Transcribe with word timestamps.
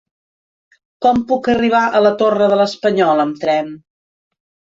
Com 1.05 1.19
puc 1.31 1.49
arribar 1.53 1.81
a 1.83 2.01
la 2.07 2.13
Torre 2.23 2.49
de 2.55 2.59
l'Espanyol 2.63 3.23
amb 3.27 3.39
tren? 3.45 3.71